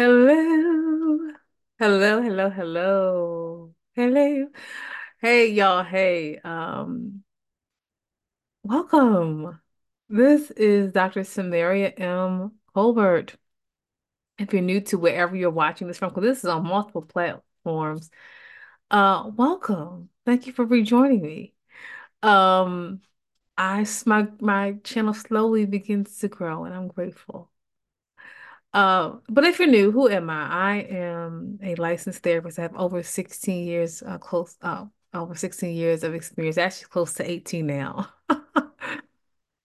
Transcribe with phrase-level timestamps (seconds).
[0.00, 1.18] Hello.
[1.78, 3.74] Hello, hello, hello.
[3.94, 4.48] Hello.
[5.20, 6.38] Hey y'all, hey.
[6.38, 7.22] Um,
[8.62, 9.60] welcome.
[10.08, 11.22] This is Dr.
[11.22, 12.52] Samaria M.
[12.72, 13.36] Colbert.
[14.38, 18.10] If you're new to wherever you're watching this from, because this is on multiple platforms,
[18.90, 20.08] uh, welcome.
[20.24, 21.52] Thank you for rejoining me.
[22.22, 23.02] Um,
[23.58, 27.50] I my my channel slowly begins to grow, and I'm grateful.
[28.72, 30.46] Uh, but if you're new, who am I?
[30.48, 32.58] I am a licensed therapist.
[32.58, 37.14] I have over 16 years, uh, close, uh, over 16 years of experience, actually close
[37.14, 38.08] to 18 now.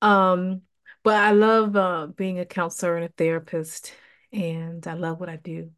[0.02, 0.62] Um,
[1.04, 3.94] but I love uh, being a counselor and a therapist,
[4.32, 5.72] and I love what I do.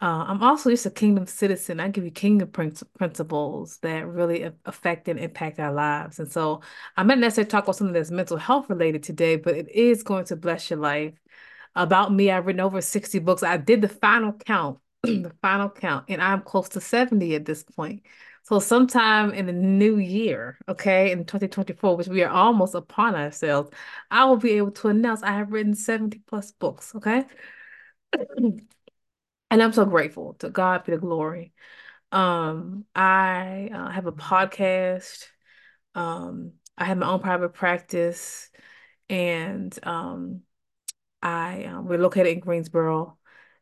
[0.00, 1.80] Uh, I'm also just a kingdom citizen.
[1.80, 6.18] I give you kingdom principles that really affect and impact our lives.
[6.18, 6.60] And so
[6.96, 10.24] I'm not necessarily talk about something that's mental health related today, but it is going
[10.26, 11.14] to bless your life.
[11.76, 13.42] About me, I've written over 60 books.
[13.42, 17.62] I did the final count, the final count, and I'm close to 70 at this
[17.64, 18.02] point.
[18.44, 23.70] So sometime in the new year, okay, in 2024, which we are almost upon ourselves,
[24.10, 27.24] I will be able to announce I have written 70 plus books, okay?
[29.50, 30.34] And I'm so grateful.
[30.40, 31.52] To God be the glory.
[32.12, 35.26] Um, I uh, have a podcast.
[35.94, 38.50] Um, I have my own private practice,
[39.08, 40.42] and um,
[41.24, 43.18] I um, we're located in Greensboro,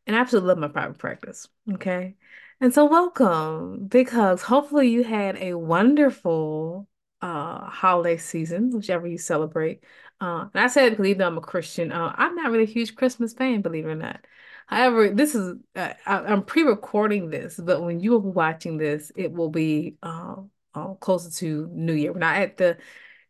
[0.07, 1.49] and I absolutely love my private practice.
[1.75, 2.17] Okay.
[2.61, 3.87] And so welcome.
[3.87, 4.43] Big hugs.
[4.43, 6.89] Hopefully you had a wonderful
[7.23, 9.85] uh holiday season, whichever you celebrate.
[10.21, 12.97] Uh, and I said even though I'm a Christian, uh, I'm not really a huge
[12.97, 14.25] Christmas fan, believe it or not.
[14.67, 19.13] However, this is uh, I, I'm pre-recording this, but when you will be watching this,
[19.17, 20.37] it will be uh,
[20.75, 22.13] uh, closer to New Year.
[22.13, 22.79] We're not at the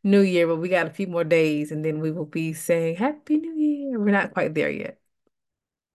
[0.04, 2.96] New Year, but we got a few more days and then we will be saying
[2.96, 3.98] Happy New Year.
[3.98, 4.98] We're not quite there yet.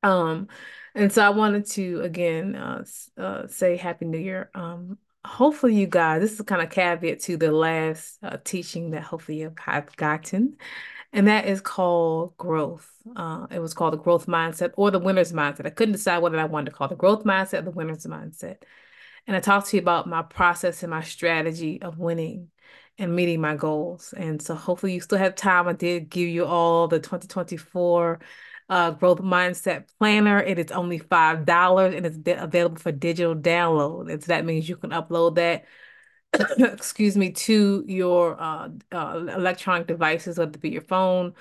[0.04, 0.48] Um,
[0.96, 2.84] and so I wanted to again uh,
[3.18, 4.50] uh say Happy New Year.
[4.56, 9.04] Um, hopefully you guys, this is kind of caveat to the last uh, teaching that
[9.04, 10.58] hopefully have gotten,
[11.14, 12.90] and that is called growth.
[13.16, 15.66] Uh, it was called the growth mindset or the winner's mindset.
[15.66, 18.58] I couldn't decide whether I wanted to call the growth mindset or the winner's mindset.
[19.28, 22.50] And I talked to you about my process and my strategy of winning
[22.98, 24.14] and meeting my goals.
[24.16, 25.68] And so hopefully you still have time.
[25.68, 28.20] I did give you all the 2024
[28.70, 30.40] uh, growth mindset planner.
[30.40, 34.12] It is only $5 and it's available for digital download.
[34.12, 35.66] And so that means you can upload that,
[36.60, 41.34] excuse me, to your uh, uh, electronic devices, whether it be your phone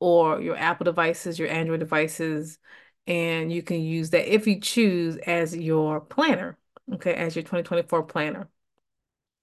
[0.00, 2.58] or your Apple devices, your Android devices,
[3.06, 6.58] and you can use that if you choose as your planner,
[6.94, 8.48] okay, as your 2024 planner.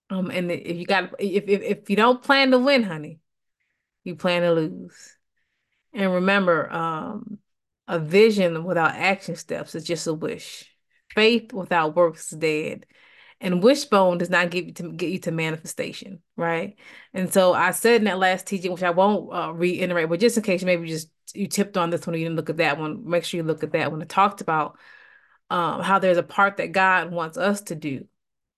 [0.10, 3.20] Um, and if you got if if if you don't plan to win, honey,
[4.04, 5.18] you plan to lose.
[5.94, 7.40] And remember, um,
[7.88, 10.70] a vision without action steps is just a wish.
[11.14, 12.86] Faith without works is dead.
[13.42, 16.78] And wishbone does not get you to get you to manifestation, right?
[17.14, 20.38] And so I said in that last teaching, which I won't uh, reiterate, but just
[20.38, 23.08] in case maybe just you tipped on this one, you didn't look at that one.
[23.10, 24.02] Make sure you look at that one.
[24.02, 24.78] It talked about
[25.50, 28.08] um, how there's a part that God wants us to do,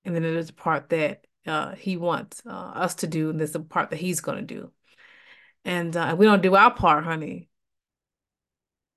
[0.06, 3.56] and then there's a part that uh, He wants uh, us to do, and there's
[3.56, 4.72] a part that He's going to do.
[5.66, 7.50] And uh, we don't do our part, honey,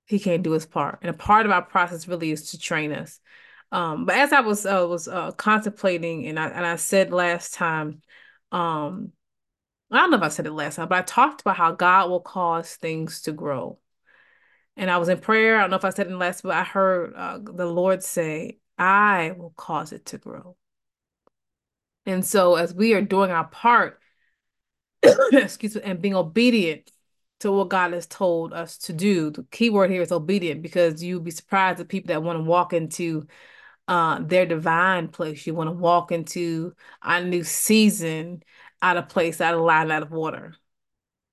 [0.07, 0.99] He can't do His part.
[1.03, 3.21] And a part of our process really is to train us.
[3.73, 7.55] Um, but as I was uh, was uh, contemplating, and I and I said last
[7.55, 8.03] time,
[8.51, 9.13] um,
[9.91, 12.11] I don't know if I said it last time, but I talked about how God
[12.11, 13.79] will cause things to grow.
[14.77, 15.57] And I was in prayer.
[15.57, 18.59] I don't know if I said it last, but I heard uh, the Lord say,
[18.79, 20.57] "I will cause it to grow."
[22.07, 24.01] And so, as we are doing our part,
[25.33, 26.91] excuse me, and being obedient
[27.41, 31.03] to what God has told us to do, the key word here is obedient because
[31.03, 33.27] you'll be surprised at people that want to walk into
[33.89, 35.47] uh, their divine place.
[35.47, 38.43] You want to walk into a new season
[38.83, 40.55] out of place, out of line, out of order.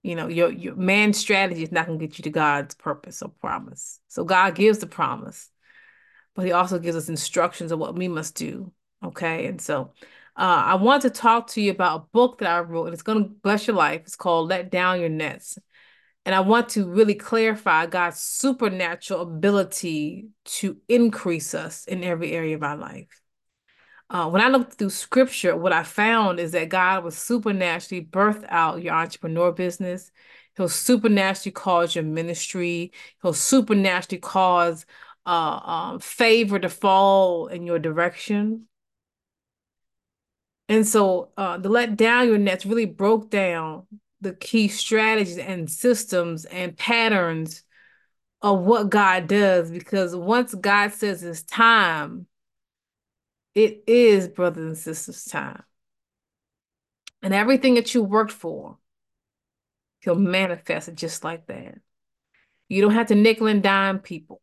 [0.02, 3.22] You know, your your man's strategy is not going to get you to God's purpose
[3.22, 4.00] or promise.
[4.08, 5.50] So God gives the promise,
[6.36, 8.72] but He also gives us instructions of what we must do.
[9.04, 9.92] Okay, and so
[10.38, 13.04] uh, I want to talk to you about a book that I wrote, and it's
[13.04, 14.02] going to bless your life.
[14.02, 15.58] It's called "Let Down Your Nets."
[16.26, 22.56] And I want to really clarify God's supernatural ability to increase us in every area
[22.56, 23.22] of our life.
[24.10, 28.46] Uh, when I looked through scripture, what I found is that God will supernaturally birth
[28.48, 30.12] out your entrepreneur business.
[30.56, 32.92] He'll supernaturally cause your ministry.
[33.22, 34.86] He'll supernaturally cause
[35.26, 38.67] uh, um, favor to fall in your direction.
[40.70, 43.88] And so uh, the let down your nets really broke down
[44.22, 47.64] the key strategies and systems and patterns
[48.42, 52.28] of what God does because once God says it's time,
[53.56, 55.64] it is brothers and sisters time.
[57.24, 58.78] And everything that you worked for,
[60.02, 61.80] he'll manifest it just like that.
[62.70, 64.42] You don't have to nickel and dime people.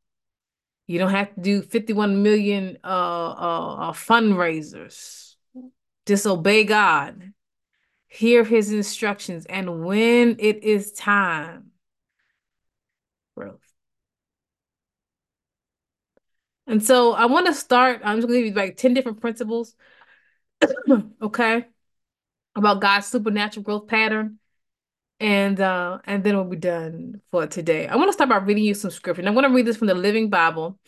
[0.86, 5.23] You don't have to do 51 million uh, uh, uh, fundraisers.
[6.04, 7.32] Disobey God.
[8.08, 9.46] Hear his instructions.
[9.46, 11.72] And when it is time,
[13.36, 13.60] growth.
[16.66, 18.00] And so I want to start.
[18.04, 19.74] I'm just going to give you like 10 different principles,
[21.22, 21.66] okay,
[22.54, 24.38] about God's supernatural growth pattern.
[25.20, 27.86] And uh, and then we'll be done for today.
[27.86, 29.20] I want to start by reading you some scripture.
[29.20, 30.78] And I'm going to read this from the Living Bible.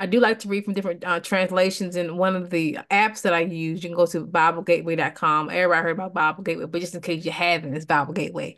[0.00, 3.34] I do like to read from different uh, translations in one of the apps that
[3.34, 3.84] I use.
[3.84, 5.50] You can go to BibleGateway.com.
[5.50, 8.56] Everybody heard about Bible Gateway, but just in case you haven't, it's Bible Gateway.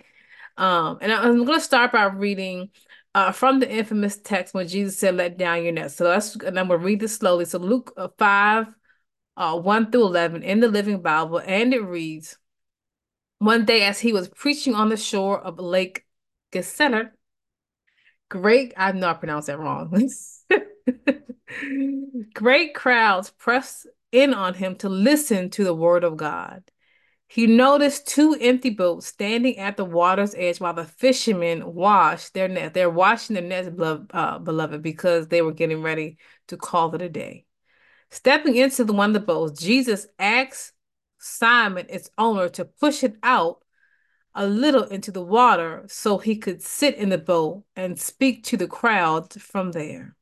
[0.56, 2.71] Um, and I'm going to start by reading
[3.17, 6.61] uh, from the infamous text when Jesus said, "Let down your net." So let's, and
[6.61, 7.44] I'm going to read this slowly.
[7.44, 8.69] So Luke uh, five,
[9.37, 12.39] uh, one through eleven in the Living Bible, and it reads,
[13.39, 16.06] "One day, as he was preaching on the shore of Lake
[16.53, 17.11] Gennesaret,
[18.29, 20.09] great I know I pronounced that wrong."
[22.34, 26.62] Great crowds pressed in on him to listen to the word of God.
[27.29, 32.46] He noticed two empty boats standing at the water's edge while the fishermen washed their
[32.46, 32.75] net.
[32.75, 33.70] They're washing their nets,
[34.12, 36.19] uh, beloved, because they were getting ready
[36.49, 37.46] to call it a day.
[38.11, 40.73] Stepping into the one of the boats, Jesus asked
[41.19, 43.64] Simon, its owner, to push it out
[44.34, 48.58] a little into the water so he could sit in the boat and speak to
[48.58, 50.17] the crowd from there.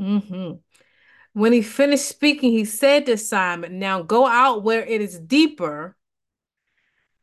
[0.00, 0.52] Mm-hmm.
[1.32, 5.96] When he finished speaking, he said to Simon, Now go out where it is deeper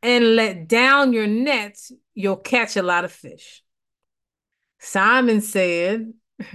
[0.02, 1.92] and let down your nets.
[2.14, 3.64] You'll catch a lot of fish.
[4.80, 6.14] Simon said,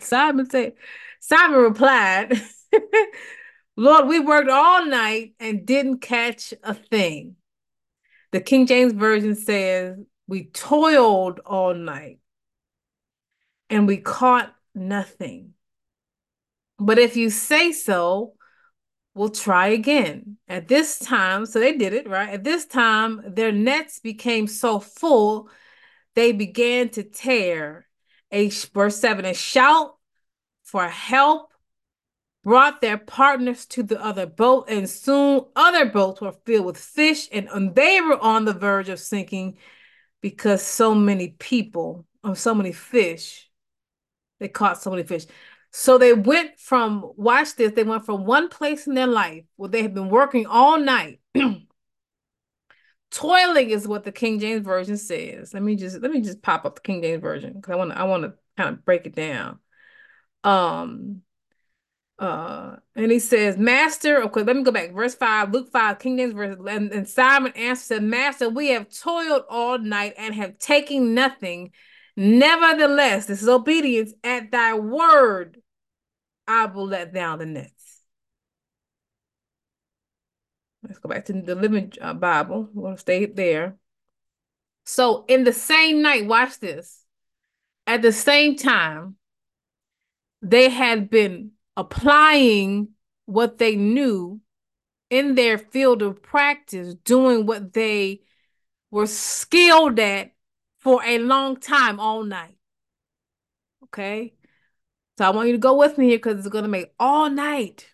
[0.00, 0.74] Simon said,
[1.20, 2.40] Simon replied,
[3.76, 7.36] Lord, we worked all night and didn't catch a thing.
[8.30, 9.98] The King James Version says,
[10.28, 12.18] We toiled all night
[13.70, 15.54] and we caught nothing.
[16.78, 18.34] But if you say so,
[19.14, 20.36] we'll try again.
[20.48, 22.30] At this time, so they did it, right?
[22.30, 25.48] At this time, their nets became so full,
[26.14, 27.86] they began to tear.
[28.32, 29.96] A verse 7 a shout
[30.64, 31.52] for help
[32.42, 37.28] brought their partners to the other boat, and soon other boats were filled with fish,
[37.32, 39.56] and they were on the verge of sinking
[40.20, 43.48] because so many people, or so many fish,
[44.44, 45.24] they caught so many fish.
[45.70, 49.70] So they went from, watch this, they went from one place in their life where
[49.70, 51.20] they had been working all night.
[53.10, 55.54] Toiling is what the King James Version says.
[55.54, 57.92] Let me just let me just pop up the King James Version because I want
[57.92, 59.60] to I want to kind of break it down.
[60.42, 61.22] Um
[62.18, 64.92] uh and he says, Master, okay, let me go back.
[64.92, 66.92] Verse 5, Luke 5, King James Version.
[66.92, 71.72] And, Simon answered, Master, we have toiled all night and have taken nothing.
[72.16, 75.60] Nevertheless, this is obedience at thy word
[76.46, 78.00] I will let down the nets.
[80.82, 82.68] Let's go back to the Living uh, Bible.
[82.72, 83.76] We're going to stay there.
[84.84, 87.02] So, in the same night, watch this.
[87.86, 89.16] At the same time,
[90.42, 92.88] they had been applying
[93.24, 94.40] what they knew
[95.08, 98.20] in their field of practice, doing what they
[98.90, 100.33] were skilled at
[100.84, 102.56] for a long time all night.
[103.84, 104.34] Okay.
[105.18, 107.30] So I want you to go with me here because it's going to make all
[107.30, 107.86] night.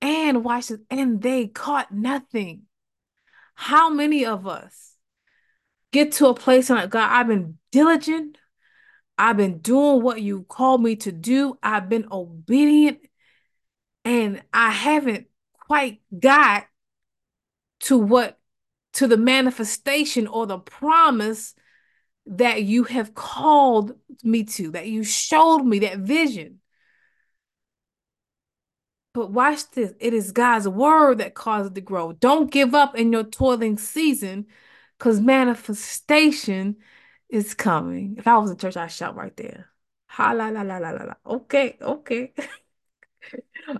[0.00, 0.80] And watch this.
[0.90, 2.62] And they caught nothing.
[3.54, 4.92] How many of us
[5.92, 8.38] get to a place like, God, I've been diligent.
[9.18, 11.58] I've been doing what you called me to do.
[11.62, 12.98] I've been obedient.
[14.04, 16.66] And I haven't quite got
[17.80, 18.38] to what,
[18.96, 21.54] to the manifestation or the promise
[22.26, 26.60] that you have called me to, that you showed me that vision.
[29.12, 32.12] But watch this it is God's word that causes to grow.
[32.12, 34.46] Don't give up in your toiling season
[34.98, 36.76] because manifestation
[37.28, 38.16] is coming.
[38.18, 39.68] If I was in church, I'd shout right there.
[40.06, 41.14] Ha la la la la la la.
[41.26, 42.32] Okay, okay.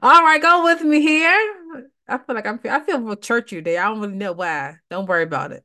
[0.03, 1.85] All right, go with me here.
[2.09, 3.79] I feel like I'm I feel more churchy today.
[3.79, 4.77] I don't really know why.
[4.91, 5.65] Don't worry about it.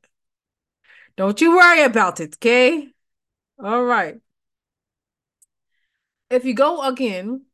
[1.17, 2.87] Don't you worry about it, okay?
[3.63, 4.17] All right.
[6.29, 7.45] If you go again,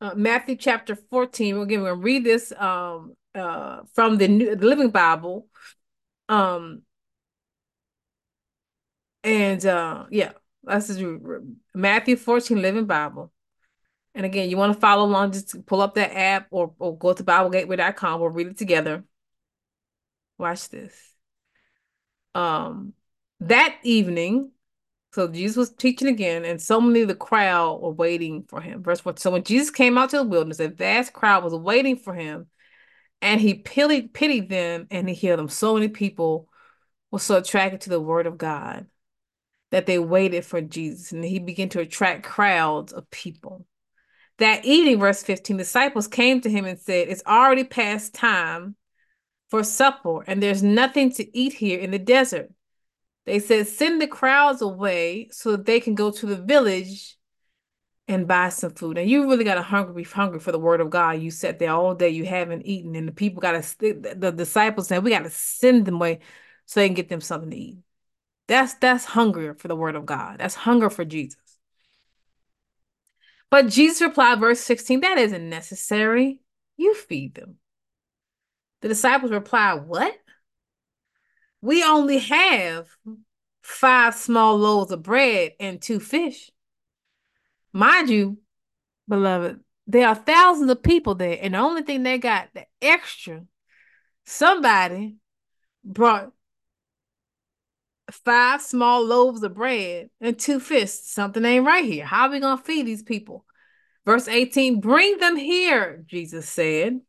[0.00, 4.56] uh, Matthew chapter 14, again, we're going to read this um, uh, from the, New,
[4.56, 5.46] the Living Bible.
[6.28, 6.82] Um,
[9.22, 10.32] and uh, yeah,
[10.64, 10.90] That's
[11.74, 13.32] Matthew 14, Living Bible.
[14.14, 17.12] And again, you want to follow along, just pull up that app or, or go
[17.12, 18.20] to BibleGateway.com.
[18.20, 19.04] We'll read it together.
[20.38, 20.94] Watch this.
[22.34, 22.94] Um,
[23.40, 24.50] that evening,
[25.12, 28.82] so Jesus was teaching again, and so many of the crowd were waiting for him.
[28.82, 29.14] Verse 4.
[29.16, 32.46] So when Jesus came out to the wilderness, a vast crowd was waiting for him,
[33.22, 35.48] and he pitied, pitied them and he healed them.
[35.48, 36.48] So many people
[37.10, 38.86] were so attracted to the word of God
[39.70, 43.66] that they waited for Jesus, and he began to attract crowds of people.
[44.40, 48.74] That evening, verse 15, disciples came to him and said, It's already past time
[49.50, 52.50] for supper, and there's nothing to eat here in the desert.
[53.26, 57.18] They said, Send the crowds away so that they can go to the village
[58.08, 58.96] and buy some food.
[58.96, 61.20] And you really got to hungry, hungry for the word of God.
[61.20, 64.88] You sat there all day, you haven't eaten, and the people got to, the disciples
[64.88, 66.20] said, We got to send them away
[66.64, 67.78] so they can get them something to eat.
[68.48, 70.38] That's that's hunger for the word of God.
[70.38, 71.36] That's hunger for Jesus.
[73.50, 76.40] But Jesus replied, verse 16, that isn't necessary.
[76.76, 77.56] You feed them.
[78.80, 80.14] The disciples replied, What?
[81.60, 82.86] We only have
[83.62, 86.50] five small loaves of bread and two fish.
[87.72, 88.38] Mind you,
[89.08, 93.44] beloved, there are thousands of people there, and the only thing they got, the extra,
[94.24, 95.16] somebody
[95.84, 96.32] brought
[98.12, 100.90] five small loaves of bread and two fish.
[100.90, 102.04] Something ain't right here.
[102.04, 103.44] How are we going to feed these people?
[104.04, 107.00] Verse 18, bring them here, Jesus said.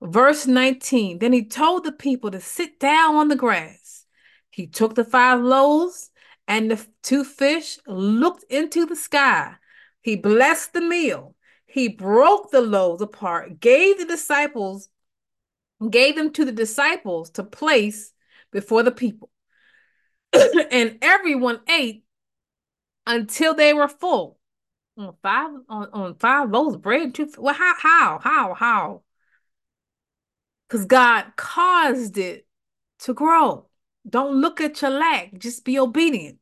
[0.00, 4.04] Verse 19, then he told the people to sit down on the grass.
[4.50, 6.10] He took the five loaves
[6.48, 9.54] and the two fish, looked into the sky.
[10.02, 11.34] He blessed the meal.
[11.66, 14.88] He broke the loaves apart, gave the disciples,
[15.90, 18.12] gave them to the disciples to place
[18.50, 19.30] before the people.
[20.70, 22.04] and everyone ate
[23.06, 24.38] until they were full.
[24.96, 29.02] On five on, on five loaves of bread, two well, how how how how?
[30.68, 32.46] Because God caused it
[33.00, 33.68] to grow.
[34.08, 36.38] Don't look at your lack, just be obedient.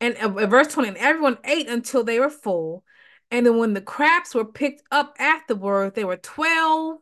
[0.00, 2.84] And uh, verse 20, and everyone ate until they were full.
[3.30, 6.98] And then when the crabs were picked up afterward, there were 12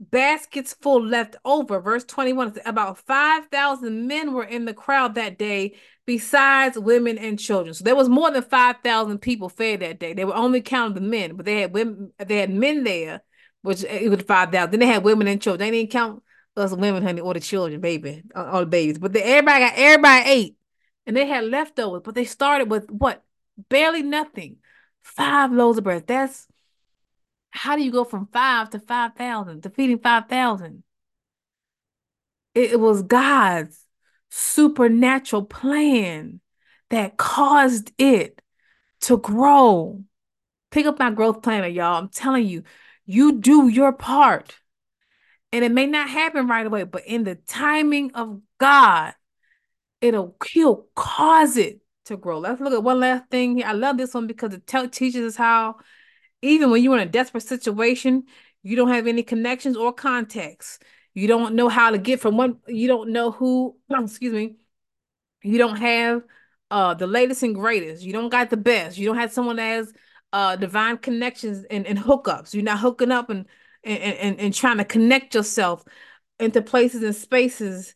[0.00, 1.80] baskets full left over.
[1.80, 7.74] Verse 21 about 5,000 men were in the crowd that day, besides women and children.
[7.74, 10.12] So there was more than 5,000 people fed that day.
[10.12, 13.22] They were only counting the men, but they had women, they had men there,
[13.62, 14.70] which eh, it was 5,000.
[14.70, 15.70] Then they had women and children.
[15.70, 16.22] They didn't count
[16.56, 18.98] us women, honey, or the children, baby, uh, all the babies.
[18.98, 20.56] But the, everybody got, everybody ate.
[21.06, 23.22] And they had leftovers, but they started with what?
[23.68, 24.56] Barely nothing.
[25.02, 26.06] Five loaves of bread.
[26.06, 26.48] That's
[27.50, 30.82] how do you go from five to 5,000 to feeding 5,000?
[32.54, 33.84] It, it was God's
[34.30, 36.40] supernatural plan
[36.90, 38.42] that caused it
[39.02, 40.02] to grow.
[40.70, 41.98] Pick up my growth planner, y'all.
[41.98, 42.64] I'm telling you,
[43.04, 44.56] you do your part.
[45.52, 49.14] And it may not happen right away, but in the timing of God,
[50.00, 52.38] it'll he'll cause it to grow.
[52.38, 53.66] Let's look at one last thing here.
[53.66, 55.76] I love this one because it te- teaches us how
[56.42, 58.24] even when you're in a desperate situation,
[58.62, 60.78] you don't have any connections or contacts.
[61.14, 64.56] You don't know how to get from one, you don't know who, excuse me,
[65.42, 66.22] you don't have
[66.70, 68.02] uh the latest and greatest.
[68.02, 68.98] You don't got the best.
[68.98, 69.92] You don't have someone that has
[70.32, 72.54] uh divine connections and, and hookups.
[72.54, 73.46] You're not hooking up and
[73.84, 75.84] and, and and trying to connect yourself
[76.38, 77.94] into places and spaces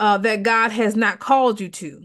[0.00, 2.04] uh that God has not called you to.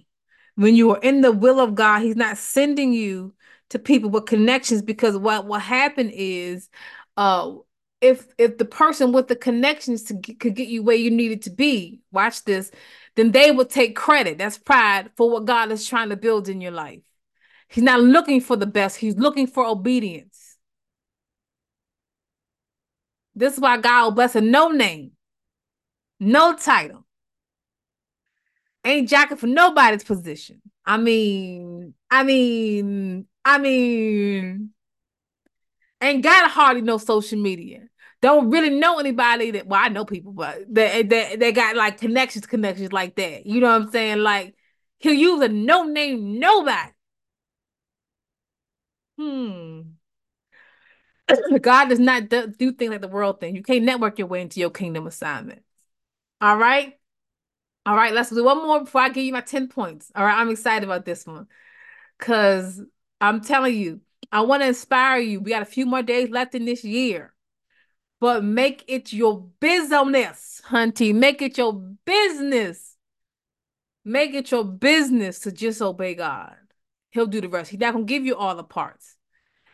[0.56, 3.34] When you are in the will of God, He's not sending you
[3.69, 6.69] to people with connections because what will happen is
[7.17, 7.53] uh
[8.00, 11.41] if if the person with the connections to get, could get you where you needed
[11.41, 12.71] to be watch this
[13.17, 14.38] then they will take credit.
[14.38, 17.01] That's pride for what god is trying to build in your life.
[17.67, 18.95] He's not looking for the best.
[18.95, 20.57] He's looking for obedience.
[23.36, 25.12] This is why god will bless a no name
[26.19, 27.05] no title.
[28.86, 30.62] Ain't jacking for nobody's position.
[30.86, 34.72] I mean i mean I mean,
[36.01, 37.88] ain't got hardly no social media.
[38.22, 41.98] Don't really know anybody that well, I know people, but that that they got like
[41.98, 43.46] connections, connections like that.
[43.46, 44.18] You know what I'm saying?
[44.18, 44.54] Like
[44.98, 46.92] he'll use a no name nobody.
[49.18, 49.82] Hmm.
[51.62, 53.56] God does not do, do things like the world thing.
[53.56, 55.63] You can't network your way into your kingdom assignment.
[56.42, 56.96] All right.
[57.86, 60.12] All right, let's do one more before I give you my 10 points.
[60.13, 61.48] All right, I'm excited about this one.
[62.20, 62.82] Cause
[63.19, 65.39] I'm telling you, I want to inspire you.
[65.39, 67.33] We got a few more days left in this year.
[68.19, 71.13] But make it your business, hunty.
[71.13, 72.95] Make it your business.
[74.03, 76.55] Make it your business to just obey God.
[77.12, 77.71] He'll do the rest.
[77.71, 79.15] He's not gonna give you all the parts.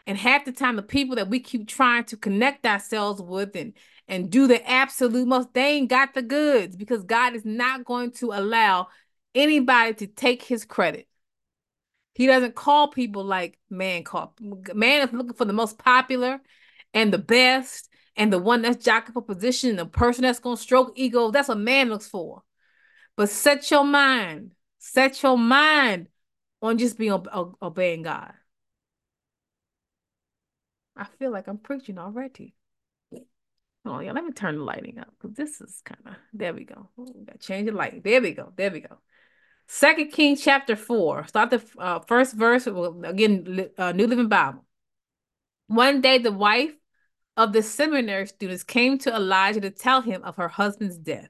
[0.06, 3.74] And half the time, the people that we keep trying to connect ourselves with and
[4.10, 8.12] and do the absolute most, they ain't got the goods because God is not going
[8.14, 8.88] to allow
[9.34, 11.08] anybody to take his credit.
[12.14, 14.36] He doesn't call people like man call.
[14.40, 16.40] Man is looking for the most popular
[16.94, 20.94] and the best and the one that's jockeying for position, the person that's gonna stroke
[20.96, 21.32] ego.
[21.32, 22.44] That's what man looks for.
[23.16, 26.08] But set your mind, set your mind
[26.62, 27.12] on just being
[27.62, 28.34] obeying God.
[30.96, 32.54] I feel like I'm preaching already.
[33.86, 36.64] Oh yeah, let me turn the lighting up because this is kind of there we
[36.64, 36.90] go.
[36.98, 38.04] Got change the light.
[38.04, 38.54] There we go.
[38.56, 38.98] There we go.
[39.68, 41.26] Second Kings chapter four.
[41.28, 43.70] Start the uh, first verse again.
[43.78, 44.66] Uh, New Living Bible.
[45.68, 46.74] One day, the wife
[47.38, 51.30] of the seminary students came to Elijah to tell him of her husband's death.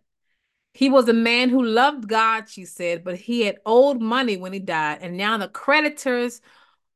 [0.73, 4.53] He was a man who loved God, she said, but he had owed money when
[4.53, 6.41] he died, and now the creditors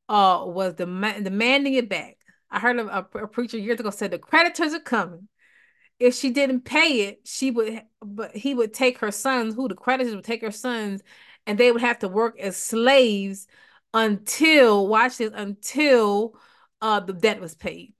[0.08, 2.16] uh was dem- demanding it back.
[2.50, 5.28] I heard a, a, preacher years ago said the creditors are coming.
[5.98, 9.74] If she didn't pay it, she would, but he would take her sons, who the
[9.74, 11.02] creditors would take her sons,
[11.46, 13.46] and they would have to work as slaves
[13.94, 16.34] until, watch this, until
[16.80, 17.94] uh the debt was paid.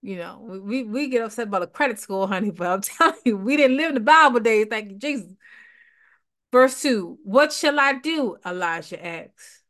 [0.00, 3.36] You know, we, we get upset about a credit score, honey, but I'm telling you,
[3.36, 4.66] we didn't live in the Bible days.
[4.70, 5.32] Thank you, Jesus.
[6.52, 8.36] Verse 2 What shall I do?
[8.44, 9.62] Elijah asks.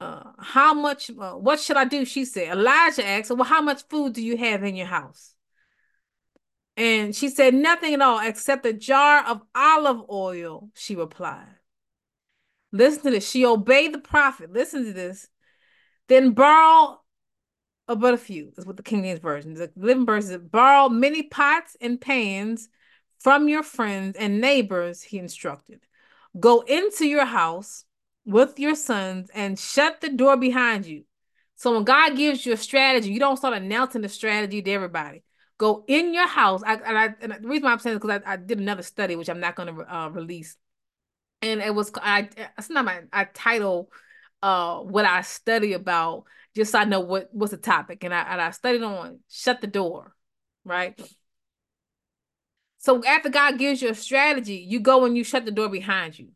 [0.00, 2.04] Uh, how much, uh, what should I do?
[2.04, 2.58] She said.
[2.58, 5.34] Elijah asked, Well, how much food do you have in your house?
[6.76, 11.46] And she said, Nothing at all except a jar of olive oil, she replied.
[12.72, 13.28] Listen to this.
[13.28, 14.52] She obeyed the prophet.
[14.52, 15.28] Listen to this.
[16.08, 17.02] Then borrow
[17.88, 19.54] uh, but a few is what the King James version.
[19.54, 22.68] The Living version borrow many pots and pans
[23.18, 25.02] from your friends and neighbors.
[25.02, 25.80] He instructed,
[26.38, 27.84] go into your house
[28.24, 31.04] with your sons and shut the door behind you.
[31.56, 35.22] So when God gives you a strategy, you don't start announcing the strategy to everybody.
[35.58, 36.62] Go in your house.
[36.66, 38.82] I, and, I, and the reason why I'm saying is because I, I, did another
[38.82, 40.56] study, which I'm not going to uh, release,
[41.42, 42.28] and it was I.
[42.56, 43.90] It's not my I title
[44.42, 46.24] uh what I study about
[46.54, 48.04] just so I know what what's the topic.
[48.04, 50.14] And I and I studied on shut the door,
[50.64, 51.00] right?
[52.78, 56.18] So after God gives you a strategy, you go and you shut the door behind
[56.18, 56.30] you.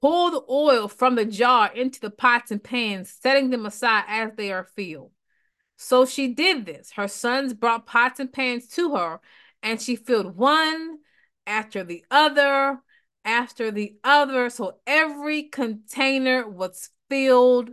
[0.00, 4.30] Pour the oil from the jar into the pots and pans, setting them aside as
[4.36, 5.12] they are filled.
[5.76, 6.92] So she did this.
[6.92, 9.20] Her sons brought pots and pans to her,
[9.62, 10.98] and she filled one
[11.46, 12.80] after the other
[13.24, 14.50] after the other.
[14.50, 17.70] So every container was filled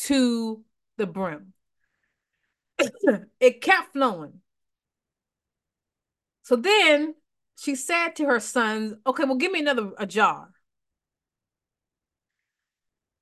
[0.00, 0.62] to
[0.96, 1.52] the brim.
[3.40, 4.40] it kept flowing.
[6.42, 7.14] So then
[7.58, 10.50] she said to her sons, Okay, well, give me another a jar.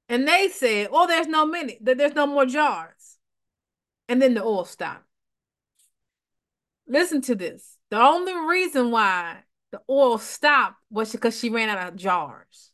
[0.08, 3.18] And they said, Oh, there's no many, there's no more jars.
[4.08, 5.04] And then the oil stopped.
[6.87, 7.78] Listen to this.
[7.90, 12.70] The only reason why the oil stopped was because she ran out of jars.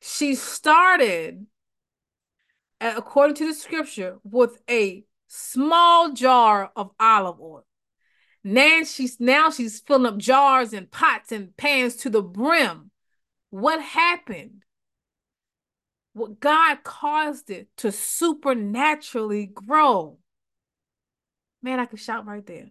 [0.00, 1.46] She started
[2.80, 7.66] according to the scripture, with a small jar of olive oil.
[8.42, 12.90] Now she's now she's filling up jars and pots and pans to the brim.
[13.50, 14.62] What happened?
[16.14, 20.18] What God caused it to supernaturally grow.
[21.62, 22.70] Man, I could shout right there.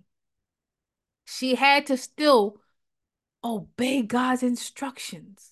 [1.25, 2.57] She had to still
[3.43, 5.51] obey God's instructions.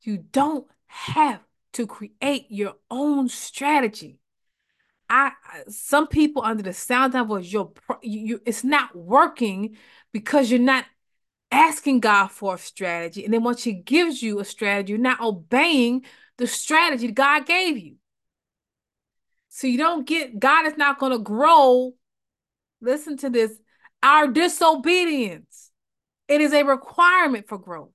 [0.00, 1.40] You don't have
[1.74, 4.18] to create your own strategy.
[5.08, 5.32] I
[5.68, 9.76] some people under the sound of voice, your you, you it's not working
[10.12, 10.84] because you're not
[11.50, 13.24] asking God for a strategy.
[13.24, 16.04] And then once He gives you a strategy, you're not obeying
[16.38, 17.96] the strategy God gave you.
[19.48, 21.92] So you don't get God is not going to grow.
[22.80, 23.52] Listen to this
[24.02, 25.71] our disobedience.
[26.32, 27.90] It is a requirement for growth.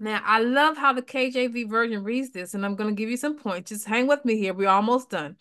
[0.00, 3.16] Now, I love how the KJV version reads this, and I'm going to give you
[3.16, 3.68] some points.
[3.68, 4.52] Just hang with me here.
[4.52, 5.36] We're almost done.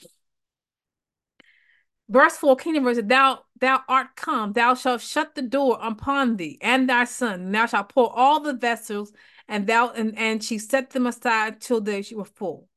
[2.07, 6.59] Verse 4, Kingdom verse, thou, thou art come, thou shalt shut the door upon thee
[6.61, 9.11] and thy son, and thou shalt pour all the vessels,
[9.47, 12.67] and thou and, and she set them aside till they were full.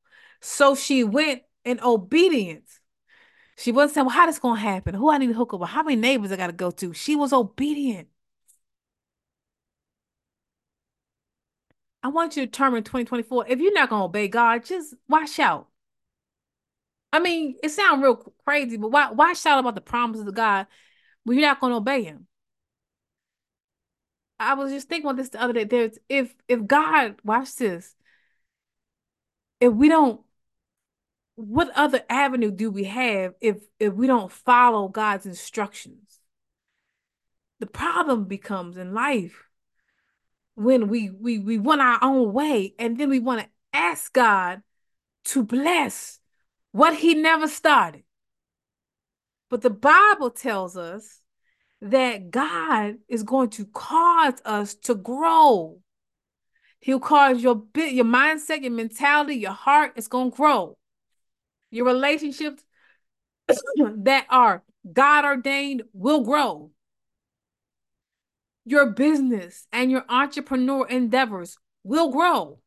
[0.41, 2.79] So she went in obedience.
[3.57, 4.95] She wasn't saying, Well, how this gonna happen?
[4.95, 5.69] Who I need to hook up with?
[5.69, 6.93] How many neighbors I gotta go to?
[6.93, 8.07] She was obedient.
[12.05, 13.47] I want you to determine 2024.
[13.47, 15.69] If you're not gonna obey God, just watch out.
[17.11, 20.67] I mean, it sounds real crazy, but why why shout about the promises of God
[21.23, 22.27] when you're not gonna obey him?
[24.39, 25.63] I was just thinking about this the other day.
[25.63, 27.95] There's if if God watch this,
[29.59, 30.21] if we don't
[31.33, 36.19] what other avenue do we have if if we don't follow God's instructions?
[37.59, 39.45] The problem becomes in life
[40.55, 44.61] when we we we want our own way and then we want to ask God
[45.25, 46.19] to bless
[46.71, 48.03] what he never started.
[49.49, 51.21] But the Bible tells us
[51.81, 55.79] that God is going to cause us to grow.
[56.79, 60.77] He'll cause your bit, your mindset, your mentality, your heart is going to grow.
[61.71, 62.63] Your relationships
[63.47, 66.71] that are God ordained will grow.
[68.65, 72.59] Your business and your entrepreneur endeavors will grow.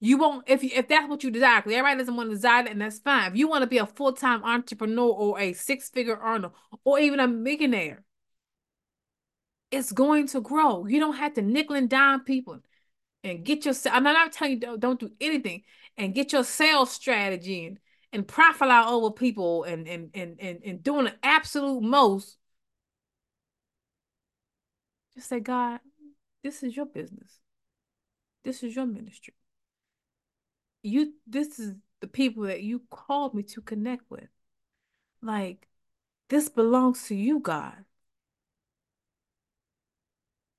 [0.00, 1.60] You won't if you, if that's what you desire.
[1.60, 3.32] Because everybody doesn't want to desire that, and that's fine.
[3.32, 6.50] If you want to be a full time entrepreneur or a six figure earner
[6.84, 8.04] or even a millionaire,
[9.70, 10.86] it's going to grow.
[10.86, 12.60] You don't have to nickel and dime people
[13.24, 13.96] and get yourself.
[13.96, 15.62] I'm not telling you don't, don't do anything
[15.96, 17.78] and get your sales strategy and
[18.12, 22.36] and profit out over people and and and and, and doing the absolute most.
[25.14, 25.80] Just say, God,
[26.42, 27.40] this is your business.
[28.44, 29.34] This is your ministry.
[30.82, 34.28] You this is the people that you called me to connect with.
[35.22, 35.66] Like
[36.28, 37.84] this belongs to you, God.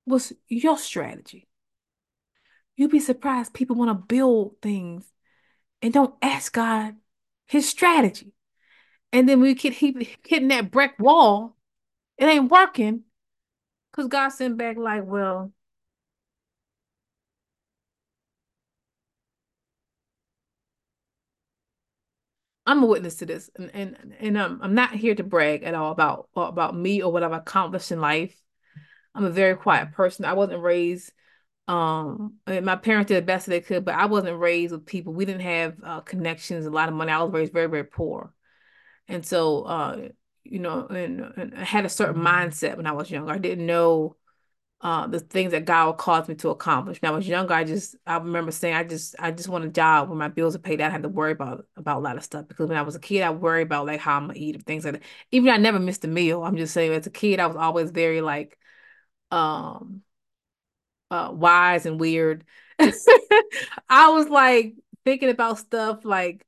[0.04, 1.48] What's your strategy?
[2.76, 5.04] You'd be surprised people want to build things
[5.82, 6.96] and don't ask God
[7.46, 8.32] his strategy.
[9.12, 11.56] And then we keep hitting that brick wall,
[12.18, 13.02] it ain't working.
[13.96, 15.52] Because God sent back, like, well,
[22.66, 25.74] I'm a witness to this, and and and um, I'm not here to brag at
[25.74, 28.36] all about about me or what I've accomplished in life.
[29.14, 30.24] I'm a very quiet person.
[30.24, 31.12] I wasn't raised.
[31.68, 34.86] Um, I mean, my parents did the best they could, but I wasn't raised with
[34.86, 35.12] people.
[35.12, 37.12] We didn't have uh, connections, a lot of money.
[37.12, 38.32] I was raised very, very poor,
[39.08, 40.08] and so uh,
[40.50, 43.32] you know, and, and I had a certain mindset when I was younger.
[43.32, 44.16] I didn't know
[44.82, 47.00] uh, the things that God would cause me to accomplish.
[47.02, 49.68] When I was younger, I just I remember saying I just I just want a
[49.68, 50.80] job where my bills are paid.
[50.80, 53.00] I had to worry about about a lot of stuff because when I was a
[53.00, 55.02] kid, I worry about like how I'm gonna eat and things like that.
[55.32, 56.44] Even I never missed a meal.
[56.44, 58.58] I'm just saying as a kid, I was always very like
[59.30, 60.02] um
[61.10, 62.44] uh wise and weird.
[63.88, 66.44] I was like thinking about stuff like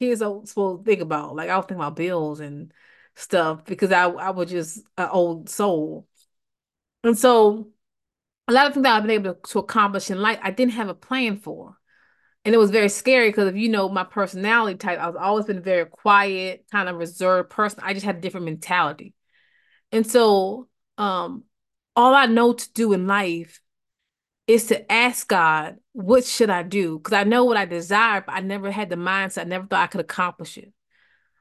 [0.00, 1.36] kids are supposed to think about.
[1.36, 2.72] Like I was thinking about bills and
[3.20, 6.06] stuff because I I was just an old soul.
[7.04, 7.68] And so
[8.48, 10.72] a lot of things that I've been able to, to accomplish in life, I didn't
[10.72, 11.76] have a plan for.
[12.44, 15.62] And it was very scary because if you know my personality type, I've always been
[15.62, 17.80] very quiet, kind of reserved person.
[17.82, 19.14] I just had a different mentality.
[19.92, 21.44] And so um
[21.96, 23.60] all I know to do in life
[24.46, 26.98] is to ask God, what should I do?
[26.98, 29.82] Because I know what I desire, but I never had the mindset, I never thought
[29.82, 30.72] I could accomplish it.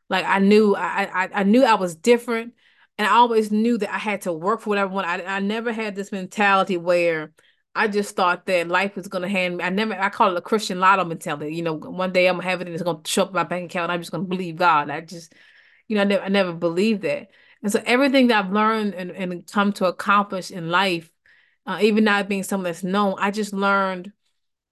[0.10, 2.54] Like I knew I I, I knew I was different
[2.98, 5.06] and I always knew that I had to work for whatever one.
[5.06, 7.32] I I never had this mentality where
[7.76, 9.64] I just thought that life was gonna hand me.
[9.64, 11.56] I never I call it a Christian lotto mentality.
[11.56, 13.44] You know, one day I'm gonna have it and it's gonna show up in my
[13.44, 13.92] bank account.
[13.92, 14.90] I'm just gonna believe God.
[14.90, 15.34] I just,
[15.88, 17.30] you know, I never I never believed that.
[17.64, 21.12] And so everything that I've learned and, and come to accomplish in life,
[21.66, 24.12] uh, even not being someone that's known, I just learned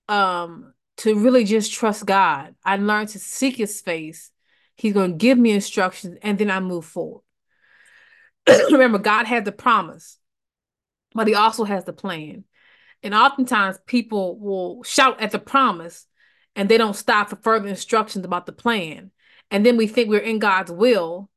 [0.09, 2.55] um to really just trust God.
[2.65, 4.31] I learned to seek his face.
[4.77, 7.23] He's gonna give me instructions and then I move forward.
[8.71, 10.17] remember, God has the promise,
[11.13, 12.45] but He also has the plan.
[13.03, 16.05] And oftentimes people will shout at the promise
[16.55, 19.11] and they don't stop for further instructions about the plan.
[19.51, 21.29] And then we think we're in God's will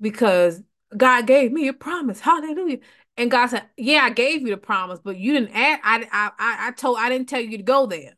[0.00, 0.62] because
[0.96, 2.20] God gave me a promise.
[2.20, 2.78] Hallelujah.
[3.16, 5.80] And God said, Yeah, I gave you the promise, but you didn't add.
[5.82, 8.16] I, I, I told, I didn't tell you to go there.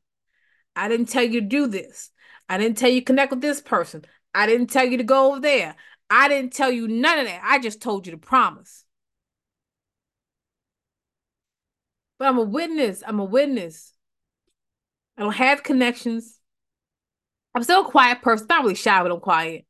[0.77, 2.11] I didn't tell you to do this.
[2.49, 4.05] I didn't tell you to connect with this person.
[4.35, 5.77] I didn't tell you to go over there.
[6.09, 7.41] I didn't tell you none of that.
[7.45, 8.85] I just told you to promise.
[12.19, 13.03] But I'm a witness.
[13.07, 13.95] I'm a witness.
[15.17, 16.39] I don't have connections.
[17.55, 18.47] I'm still a quiet person.
[18.49, 19.67] Not really shy, but I'm quiet.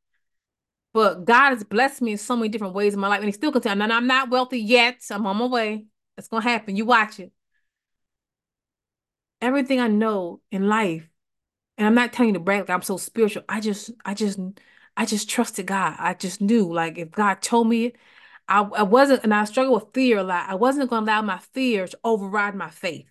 [0.93, 3.31] But God has blessed me in so many different ways in my life, and He
[3.31, 3.81] still continues.
[3.81, 5.01] And I'm not wealthy yet.
[5.09, 5.85] I'm on my way.
[6.17, 6.75] It's gonna happen.
[6.75, 7.31] You watch it.
[9.41, 11.09] Everything I know in life,
[11.83, 13.43] and I'm not telling you to brag like I'm so spiritual.
[13.49, 14.39] I just, I just
[14.95, 15.97] I just trusted God.
[15.99, 17.97] I just knew, like, if God told me it,
[18.47, 20.49] I, I wasn't, and I struggle with fear a lot.
[20.49, 23.07] I wasn't going to allow my fear to override my faith.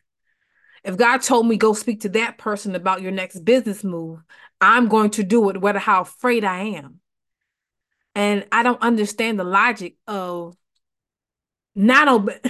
[0.84, 4.20] If God told me go speak to that person about your next business move,
[4.58, 7.00] I'm going to do it, whether how afraid I am.
[8.14, 10.56] And I don't understand the logic of
[11.74, 12.40] not obey,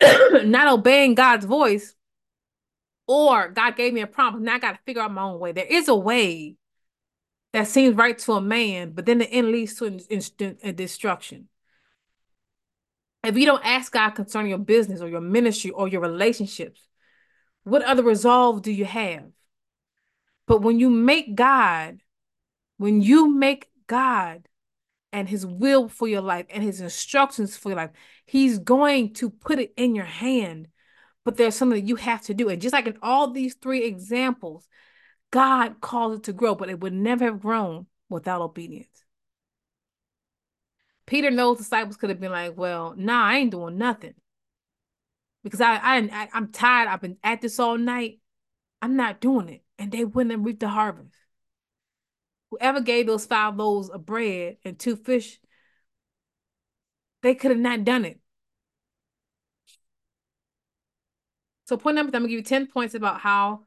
[0.44, 1.94] not obeying God's voice,
[3.12, 4.40] or God gave me a promise.
[4.40, 5.50] Now I got to figure out my own way.
[5.50, 6.54] There is a way
[7.52, 9.90] that seems right to a man, but then the end leads to
[10.72, 11.48] destruction.
[13.24, 16.86] If you don't ask God concerning your business or your ministry or your relationships,
[17.64, 19.24] what other resolve do you have?
[20.46, 21.98] But when you make God,
[22.76, 24.46] when you make God
[25.12, 27.90] and his will for your life and his instructions for your life,
[28.24, 30.68] he's going to put it in your hand.
[31.30, 32.48] But there's something that you have to do.
[32.48, 34.66] And just like in all these three examples,
[35.30, 39.04] God calls it to grow, but it would never have grown without obedience.
[41.06, 44.14] Peter knows disciples could have been like, well, nah, I ain't doing nothing.
[45.44, 46.88] Because I, I, I I'm tired.
[46.88, 48.18] I've been at this all night.
[48.82, 49.62] I'm not doing it.
[49.78, 51.14] And they wouldn't have reaped the harvest.
[52.50, 55.38] Whoever gave those five loaves of bread and two fish,
[57.22, 58.18] they could have not done it.
[61.70, 63.60] So point number, I'm gonna give you 10 points about how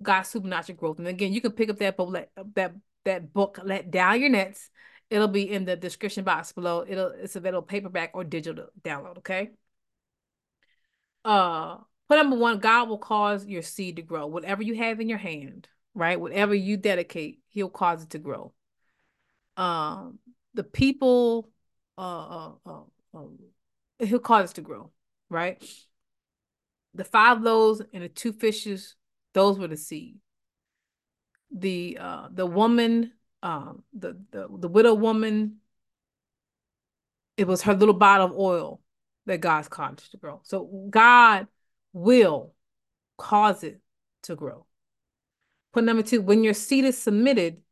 [0.00, 1.00] God's supernatural growth.
[1.00, 2.16] And again, you can pick up that book,
[2.54, 4.70] that that book, Let Down Your Nets.
[5.10, 6.84] It'll be in the description box below.
[6.86, 9.18] It'll it's available paperback or digital download.
[9.18, 9.50] Okay.
[11.24, 14.28] Uh, point number one: God will cause your seed to grow.
[14.28, 16.20] Whatever you have in your hand, right?
[16.20, 18.52] Whatever you dedicate, He'll cause it to grow.
[19.56, 20.20] Um,
[20.54, 21.50] the people,
[21.96, 22.82] uh, uh, uh
[23.14, 23.38] um,
[23.98, 24.92] He'll cause it to grow,
[25.28, 25.60] right?
[26.98, 28.96] The five loaves and the two fishes,
[29.32, 30.16] those were the seed.
[31.56, 35.58] The uh the woman, um, the the the widow woman,
[37.36, 38.80] it was her little bottle of oil
[39.26, 40.40] that God's caused to grow.
[40.42, 41.46] So God
[41.92, 42.52] will
[43.16, 43.80] cause it
[44.24, 44.66] to grow.
[45.72, 47.62] Point number two, when your seed is submitted,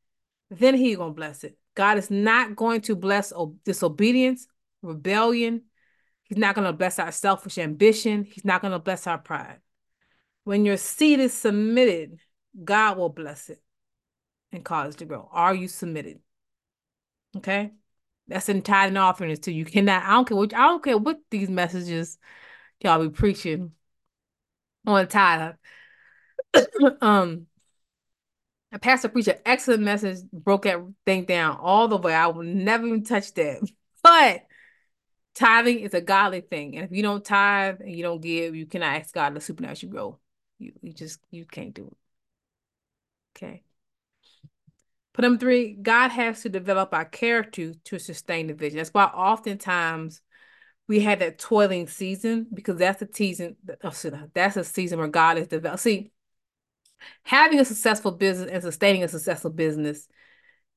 [0.51, 1.59] then he gonna bless it.
[1.75, 3.33] God is not going to bless
[3.65, 4.47] disobedience,
[4.83, 5.63] rebellion,
[6.29, 8.25] He's not going to bless our selfish ambition.
[8.25, 9.61] He's not going to bless our pride.
[10.45, 12.19] When your seed is submitted,
[12.63, 13.63] God will bless it
[14.53, 15.29] and cause it to grow.
[15.33, 16.21] Are you submitted?
[17.37, 17.73] Okay.
[18.29, 19.53] That's in tithing and too.
[19.53, 22.19] You cannot, I don't care what I don't care what these messages
[22.81, 23.73] y'all be preaching
[24.85, 25.55] on tithe.
[27.01, 27.47] um
[28.73, 32.13] a pastor preached an excellent message, broke that thing down all the way.
[32.13, 33.61] I will never even touch that.
[34.03, 34.47] But
[35.37, 36.77] tithing is a godly thing.
[36.77, 39.93] And if you don't tithe and you don't give, you cannot ask God to supernaturally
[39.93, 40.19] grow.
[40.59, 41.97] You, you just, you can't do it.
[43.37, 43.63] Okay.
[45.13, 48.79] Put number three, God has to develop our character to sustain the vision.
[48.79, 50.21] That's why oftentimes
[50.89, 53.93] we had that toiling season because that's a season, oh,
[54.35, 55.79] that's a season where God is developing.
[55.79, 56.13] See,
[57.25, 60.09] having a successful business and sustaining a successful business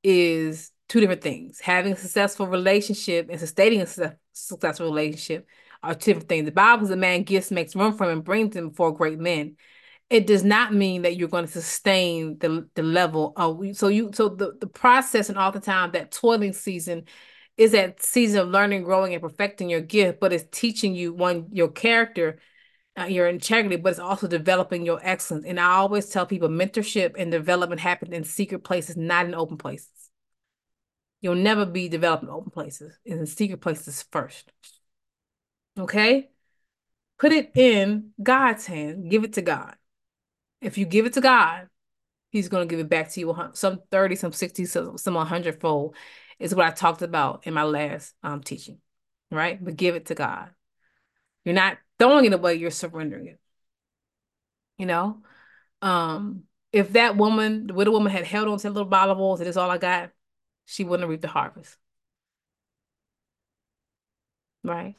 [0.04, 1.60] is two different things.
[1.60, 3.88] Having a successful relationship and sustaining a
[4.34, 5.48] successful relationship
[5.82, 6.46] are two different things.
[6.46, 9.20] The Bible says a man gifts makes room for him and brings him before great
[9.20, 9.56] men.
[10.10, 14.10] It does not mean that you're going to sustain the, the level of so you
[14.14, 17.04] so the, the process and all the time that toiling season
[17.58, 21.48] is that season of learning, growing, and perfecting your gift, but it's teaching you one
[21.52, 22.40] your character,
[22.98, 25.46] uh, your integrity, but it's also developing your excellence.
[25.46, 29.58] And I always tell people mentorship and development happen in secret places, not in open
[29.58, 29.99] places.
[31.22, 32.98] You'll never be developing open places.
[33.06, 34.52] in secret places first.
[35.78, 36.30] Okay?
[37.18, 39.10] Put it in God's hand.
[39.10, 39.76] Give it to God.
[40.62, 41.68] If you give it to God,
[42.32, 45.60] He's going to give it back to you some 30, some 60, some, some 100
[45.60, 45.96] fold
[46.38, 48.80] is what I talked about in my last um, teaching,
[49.32, 49.64] right?
[49.64, 50.50] But give it to God.
[51.44, 53.40] You're not throwing it away, you're surrendering it.
[54.78, 55.24] You know?
[55.82, 59.20] Um, if that woman, the widow woman had held on to a little bottle of
[59.20, 60.12] oil, that is all I got,
[60.70, 61.76] she wouldn't reap the harvest.
[64.64, 64.96] Right?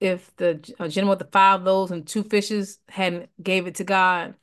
[0.00, 4.34] If the gentleman with the five loaves and two fishes hadn't gave it to God,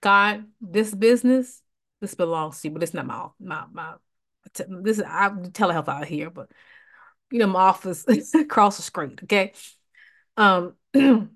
[0.00, 1.62] God, this business,
[2.00, 3.94] this belongs to you, but it's not my my my.
[4.54, 6.50] This is I telehealth out here, but
[7.30, 9.20] you know my office across the street.
[9.24, 9.52] Okay,
[10.36, 10.74] um,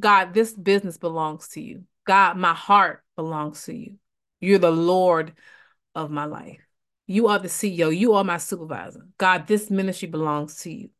[0.00, 1.84] God, this business belongs to you.
[2.06, 3.98] God, my heart belongs to you.
[4.40, 5.34] You're the Lord
[5.94, 6.67] of my life.
[7.08, 7.88] You are the CEO.
[7.88, 9.06] You are my supervisor.
[9.16, 10.90] God, this ministry belongs to you.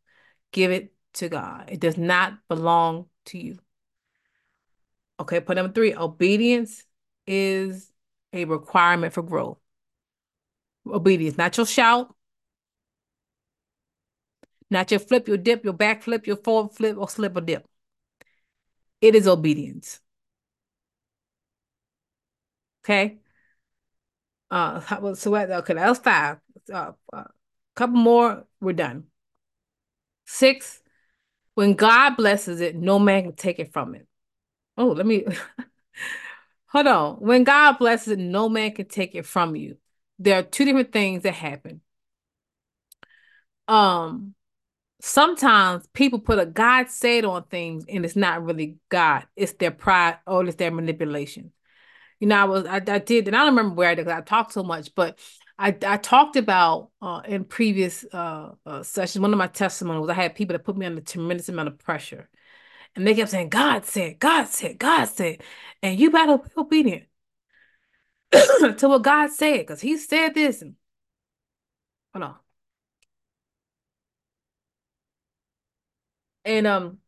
[0.53, 1.69] Give it to God.
[1.69, 3.59] It does not belong to you.
[5.21, 6.83] Okay, point number three obedience
[7.27, 7.93] is
[8.33, 9.59] a requirement for growth.
[10.87, 12.15] Obedience, not your shout,
[14.71, 17.67] not your flip, your dip, your back flip, your forward flip, or slip or dip.
[19.03, 20.01] It is obedience.
[22.83, 23.19] Okay.
[24.51, 24.81] Uh,
[25.15, 25.51] so what?
[25.51, 26.39] okay, that was five.
[26.73, 27.25] Uh, a uh,
[27.75, 29.05] couple more, we're done.
[30.27, 30.83] Six,
[31.55, 34.07] when God blesses it, no man can take it from it.
[34.77, 35.25] Oh, let me
[36.67, 37.15] hold on.
[37.17, 39.77] When God blesses it, no man can take it from you.
[40.19, 41.81] there are two different things that happen.
[43.67, 44.35] Um,
[45.01, 49.27] sometimes people put a God said on things and it's not really God.
[49.37, 51.53] It's their pride or it's their manipulation.
[52.21, 54.19] You know, I was I, I did, and I don't remember where I did because
[54.19, 55.19] I talked so much, but
[55.59, 59.21] I I talked about uh, in previous uh, uh, sessions.
[59.23, 62.29] One of my testimonies I had people that put me under tremendous amount of pressure,
[62.97, 65.43] and they kept saying, "God said, God said, God said,"
[65.83, 67.05] and you better be obedient
[68.79, 70.63] to what God said because He said this.
[70.63, 70.77] And
[72.13, 72.39] hold on.
[76.45, 76.99] And um,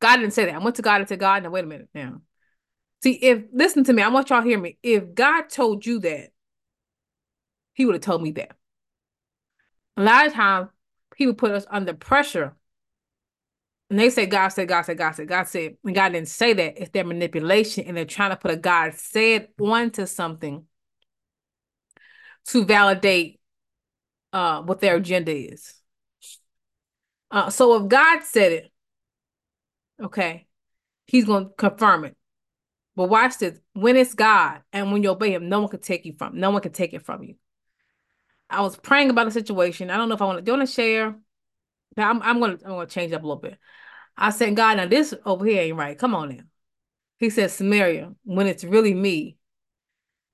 [0.00, 0.54] God didn't say that.
[0.54, 2.20] I went to God and said, God, now wait a minute now.
[3.02, 4.78] See, if listen to me, I want y'all to hear me.
[4.82, 6.30] If God told you that,
[7.74, 8.56] He would have told me that.
[9.96, 10.68] A lot of times
[11.12, 12.56] people put us under pressure
[13.88, 16.52] and they say God said, God said, God said, God said, and God didn't say
[16.52, 16.80] that.
[16.80, 20.64] It's their manipulation, and they're trying to put a God said onto something
[22.46, 23.40] to validate
[24.32, 25.74] uh, what their agenda is.
[27.30, 28.72] Uh, so if God said it,
[30.02, 30.46] okay,
[31.06, 32.16] He's going to confirm it.
[32.96, 36.06] But watch this: when it's God and when you obey Him, no one can take
[36.06, 36.40] you from.
[36.40, 37.36] No one can take it from you.
[38.48, 39.90] I was praying about a situation.
[39.90, 40.42] I don't know if I want to.
[40.42, 41.16] Do you want to share?
[41.96, 43.58] Now I'm I'm gonna I'm gonna change up a little bit.
[44.16, 45.98] I said, God, now this over here ain't right.
[45.98, 46.42] Come on now.
[47.18, 49.38] He said, Samaria, when it's really me,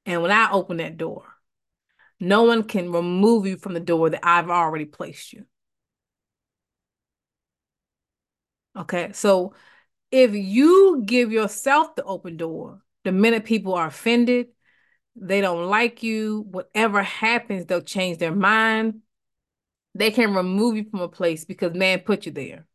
[0.07, 1.25] and when I open that door,
[2.21, 5.47] no one can remove you from the door that I've already placed you.
[8.77, 9.55] Okay, so
[10.13, 14.49] if you give yourself the open door, the minute people are offended,
[15.17, 19.01] they don't like you, whatever happens, they'll change their mind.
[19.95, 22.67] They can remove you from a place because man put you there.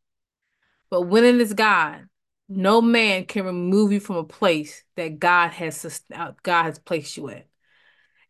[0.89, 2.07] But when it is God,
[2.49, 7.17] no man can remove you from a place that God has uh, God has placed
[7.17, 7.47] you at.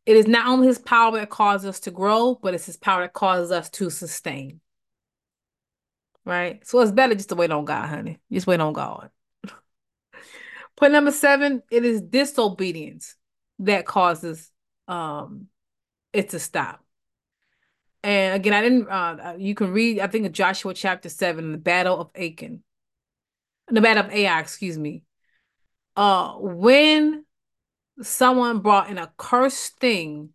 [0.06, 3.02] It is not only his power that causes us to grow, but it's his power
[3.02, 4.62] that causes us to sustain.
[6.28, 6.68] Right?
[6.68, 8.20] So it's better just to wait on God, honey.
[8.30, 9.10] Just wait on God.
[10.76, 13.16] Point number seven, it is disobedience
[13.60, 14.52] that causes
[14.90, 15.48] um
[16.12, 16.84] it to stop.
[18.04, 21.58] And again, I didn't uh, uh you can read, I think Joshua chapter seven, the
[21.58, 22.62] battle of Achan.
[23.70, 25.04] The battle of Ai, excuse me.
[25.96, 27.24] Uh when
[28.02, 30.32] someone brought an accursed thing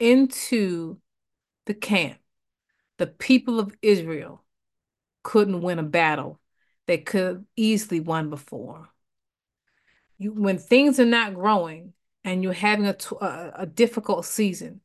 [0.00, 0.98] into
[1.66, 2.18] the camp,
[2.98, 4.42] the people of Israel
[5.22, 6.40] couldn't win a battle
[6.86, 8.88] they could easily won before.
[10.18, 11.92] You, when things are not growing
[12.24, 14.80] and you're having a, a, a difficult season,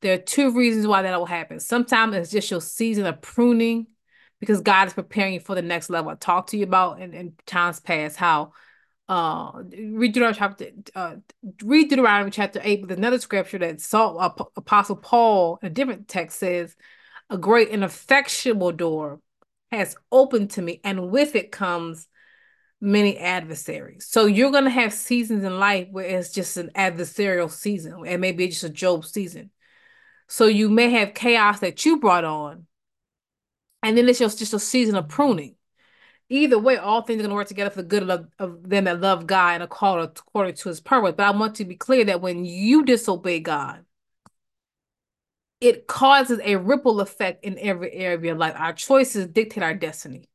[0.00, 1.60] there are two reasons why that will happen.
[1.60, 3.86] Sometimes it's just your season of pruning
[4.40, 6.10] because God is preparing you for the next level.
[6.10, 8.52] I talked to you about in, in times past how
[9.08, 11.16] uh read Deuteronomy chapter uh
[11.62, 16.76] read Deuteronomy chapter 8 but another scripture that saw apostle Paul a different text says
[17.28, 19.20] a great and effectual door
[19.72, 22.06] has opened to me and with it comes
[22.80, 24.06] many adversaries.
[24.08, 28.20] So you're going to have seasons in life where it's just an adversarial season and
[28.20, 29.50] maybe it's just a Job season.
[30.28, 32.66] So you may have chaos that you brought on
[33.82, 35.56] and then it's just, just a season of pruning.
[36.28, 38.84] Either way, all things are going to work together for the good of, of them
[38.84, 41.14] that love God and are called according to his purpose.
[41.16, 43.84] But I want to be clear that when you disobey God,
[45.62, 48.54] it causes a ripple effect in every area of your life.
[48.56, 50.28] Our choices dictate our destiny.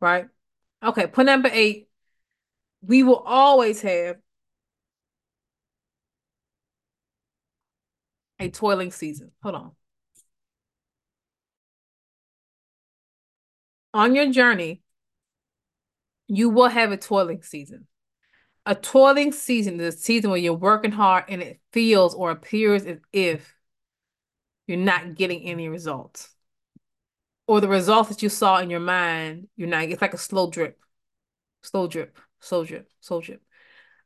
[0.00, 0.26] Right?
[0.82, 1.88] Okay, point number eight.
[2.82, 4.16] We will always have
[8.40, 9.30] a toiling season.
[9.44, 9.72] Hold on.
[13.94, 14.82] On your journey,
[16.26, 17.86] you will have a toiling season.
[18.66, 22.84] A toiling season is a season where you're working hard and it feels or appears
[22.86, 23.54] as if
[24.66, 26.30] you're not getting any results.
[27.46, 30.50] Or the results that you saw in your mind, you're not, it's like a slow
[30.50, 30.78] drip,
[31.62, 33.42] slow drip, slow drip, slow drip.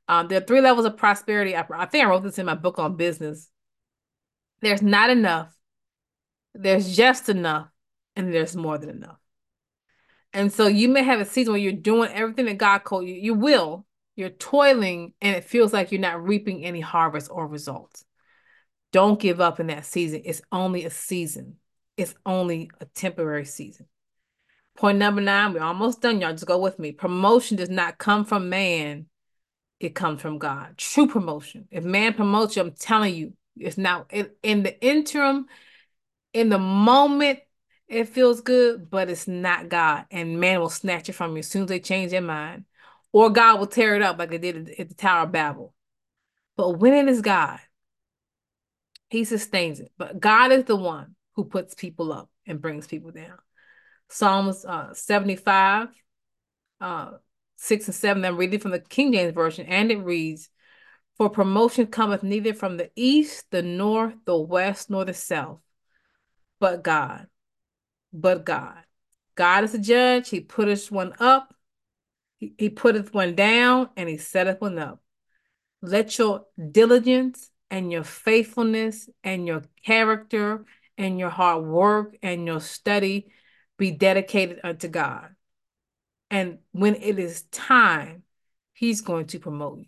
[0.09, 1.55] Um, there are three levels of prosperity.
[1.55, 3.49] I, I think I wrote this in my book on business.
[4.61, 5.55] There's not enough,
[6.53, 7.69] there's just enough,
[8.17, 9.19] and there's more than enough.
[10.33, 13.15] And so you may have a season where you're doing everything that God called you.
[13.15, 13.87] You will.
[14.19, 18.05] You're toiling and it feels like you're not reaping any harvest or results.
[18.91, 20.23] Don't give up in that season.
[20.25, 21.59] It's only a season.
[21.97, 23.87] It's only a temporary season.
[24.77, 26.33] Point number nine, we're almost done, y'all.
[26.33, 26.91] Just go with me.
[26.91, 29.07] Promotion does not come from man,
[29.79, 30.77] it comes from God.
[30.77, 31.69] True promotion.
[31.71, 35.47] If man promotes you, I'm telling you, it's not in, in the interim,
[36.33, 37.39] in the moment
[37.87, 40.07] it feels good, but it's not God.
[40.11, 42.65] And man will snatch it from you as soon as they change their mind.
[43.13, 45.75] Or God will tear it up like they did at the Tower of Babel.
[46.57, 47.59] But when it is God,
[49.09, 49.93] He sustains it.
[49.97, 53.39] But God is the one who puts people up and brings people down.
[54.09, 55.89] Psalms uh, 75,
[56.81, 57.11] uh,
[57.57, 60.49] 6 and 7, I'm reading from the King James Version, and it reads,
[61.17, 65.61] For promotion cometh neither from the east, the north, the west, nor the south,
[66.59, 67.27] but God.
[68.13, 68.79] But God.
[69.35, 70.31] God is a judge.
[70.31, 71.55] He putteth one up,
[72.39, 75.03] he, putteth one down, and he setteth one up.
[75.83, 80.65] Let your diligence and your faithfulness and your character
[80.97, 83.33] and your hard work and your study
[83.77, 85.29] be dedicated unto God.
[86.31, 88.25] And when it is time,
[88.73, 89.87] He's going to promote you.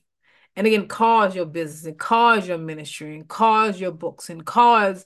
[0.57, 5.05] And again, cause your business and cause your ministry and cause your books and cause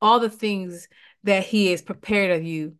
[0.00, 0.88] all the things
[1.24, 2.76] that He has prepared of you,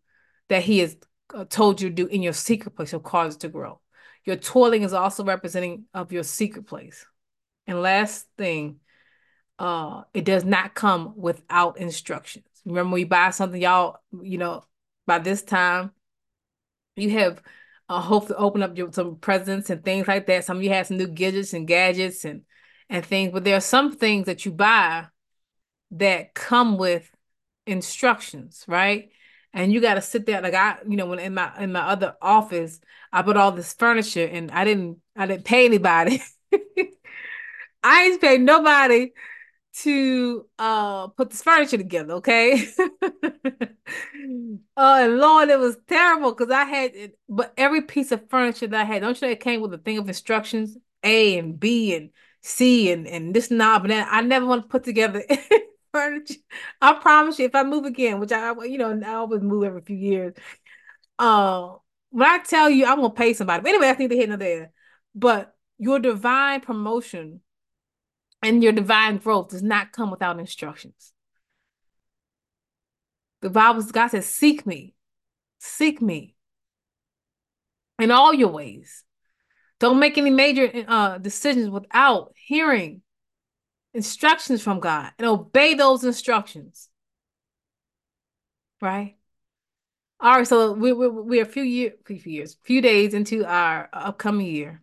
[0.49, 0.95] that He has
[1.33, 3.79] uh, told you to do in your secret place, will cause to grow.
[4.25, 7.05] Your toiling is also representing of your secret place.
[7.67, 8.79] And last thing,
[9.59, 12.45] uh, it does not come without instructions.
[12.65, 14.63] Remember, you buy something, y'all, you know,
[15.05, 15.91] by this time,
[16.95, 17.41] you have
[17.87, 20.45] a hope to open up your, some presents and things like that.
[20.45, 22.41] Some of you have some new gadgets and gadgets and
[22.87, 25.07] and things, but there are some things that you buy
[25.91, 27.09] that come with
[27.65, 29.09] instructions, right?
[29.55, 31.81] And you got to sit there like I, you know, when in my in my
[31.81, 32.81] other office,
[33.13, 36.21] I put all this furniture and I didn't I didn't pay anybody.
[37.83, 39.11] I ain't paid nobody
[39.79, 42.67] to uh put this furniture together, okay?
[42.79, 43.67] uh
[44.77, 48.81] and Lord, it was terrible because I had it, but every piece of furniture that
[48.81, 51.95] I had, don't you know it came with a thing of instructions, A and B
[51.95, 52.09] and
[52.41, 54.07] C and and this knob and that.
[54.11, 55.23] I never want to put together
[55.95, 56.35] furniture.
[56.81, 59.81] I promise you, if I move again, which I you know I always move every
[59.81, 60.33] few years.
[61.17, 61.75] Uh,
[62.09, 64.43] when I tell you I'm gonna pay somebody, but anyway, I think they hit another
[64.45, 64.71] there.
[65.15, 67.39] But your divine promotion
[68.43, 71.13] and your divine growth does not come without instructions.
[73.41, 74.95] The Bible, God says, seek me,
[75.59, 76.35] seek me
[77.99, 79.03] in all your ways.
[79.79, 83.01] Don't make any major uh, decisions without hearing
[83.95, 86.89] instructions from God and obey those instructions.
[88.81, 89.15] Right?
[90.19, 93.89] All right, so we, we, we're a few, year, few years, few days into our
[93.91, 94.81] upcoming year.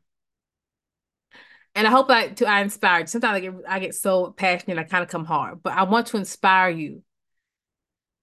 [1.74, 3.02] And I hope I to I inspired.
[3.02, 3.06] You.
[3.06, 5.62] Sometimes I get I get so passionate, I kind of come hard.
[5.62, 7.02] But I want to inspire you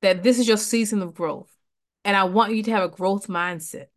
[0.02, 1.52] that this is your season of growth.
[2.06, 3.88] And I want you to have a growth mindset.